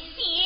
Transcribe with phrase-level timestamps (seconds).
[0.00, 0.41] 心、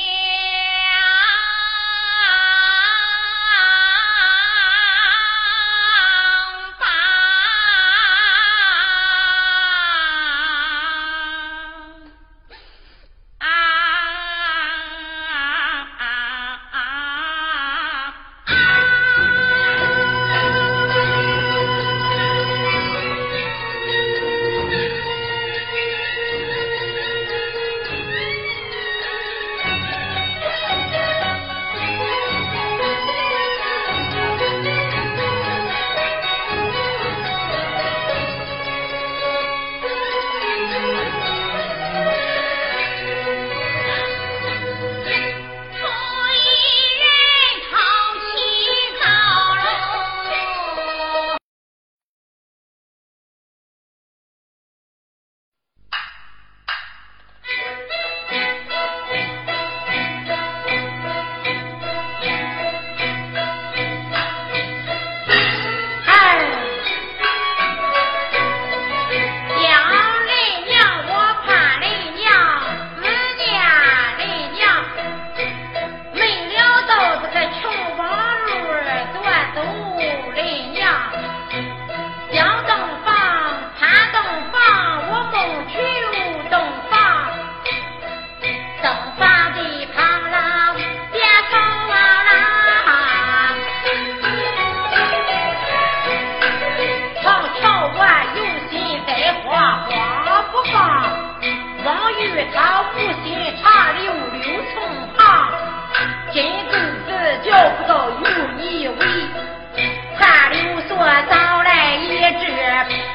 [111.22, 113.05] 早来一只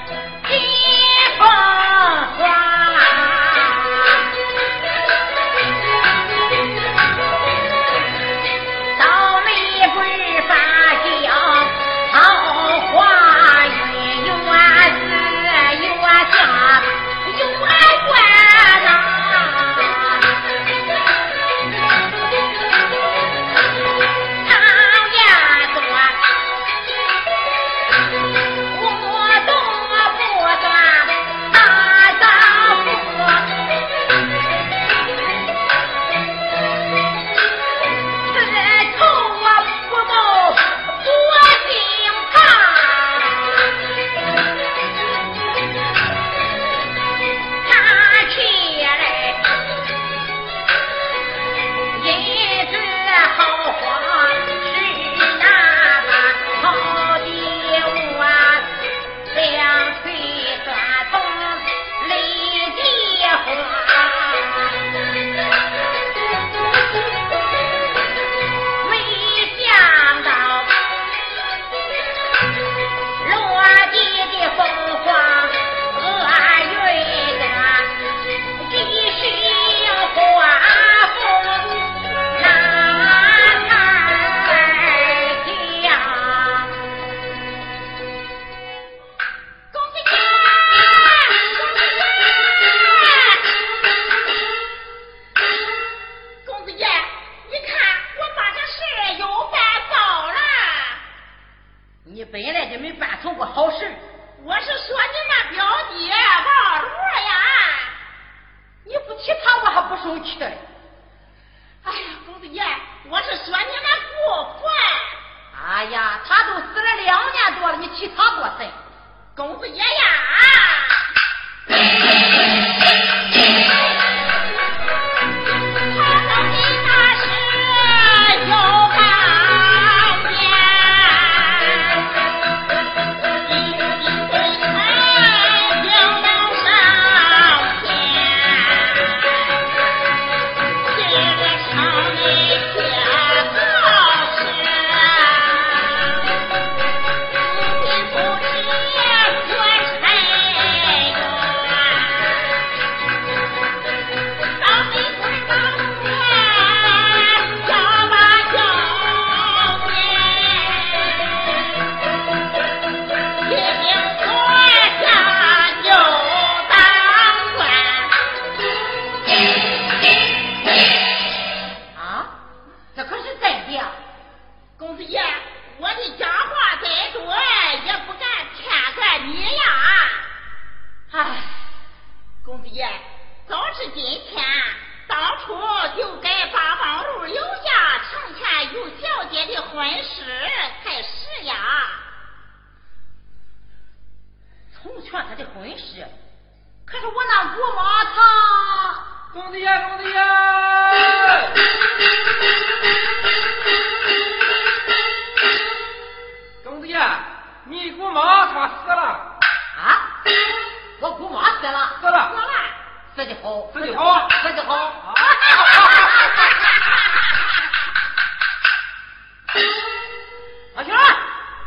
[220.83, 221.15] 小二，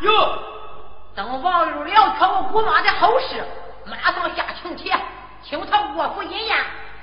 [0.00, 0.38] 哟！
[1.14, 3.44] 等王璐了却我姑妈的后事，
[3.86, 4.92] 马上下请帖，
[5.42, 6.56] 请他过府饮宴，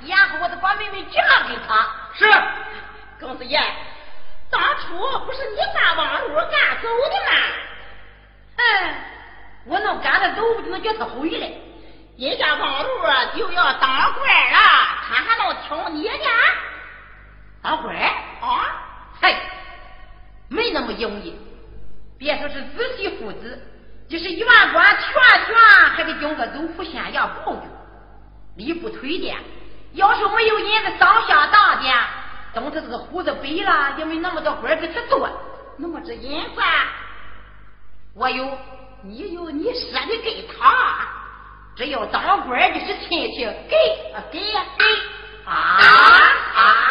[0.08, 1.88] 然后我就把妹妹嫁给他。
[2.14, 2.30] 是，
[3.20, 3.62] 公子爷，
[4.50, 7.32] 当初不是你把王璐赶走的吗？
[8.58, 8.96] 哼，
[9.68, 11.50] 我能赶得走，不能叫他回来。
[12.18, 12.90] 人家王禄
[13.38, 14.58] 就要当官了，
[15.08, 16.26] 他还能听你的？
[17.64, 17.96] 当官？
[17.96, 18.66] 啊？
[19.22, 19.38] 嘿，
[20.50, 21.40] 没那么容易。
[22.22, 23.60] 别说是仔细父子，
[24.08, 25.12] 就是员官全
[25.48, 25.56] 权
[25.96, 27.68] 还得经过州府县衙报用，
[28.58, 29.36] 礼不推荐。
[29.94, 31.90] 要是没有银子上下当的，
[32.54, 35.28] 等着这个胡子背了，也没那么多官给他做。
[35.78, 36.62] 那么这银子，
[38.14, 38.56] 我有，
[39.02, 41.08] 你有，你舍得给他？
[41.76, 43.76] 只要当官的是亲戚，给
[44.14, 44.86] 啊给啊给！
[45.44, 45.54] 啊
[46.54, 46.91] 啊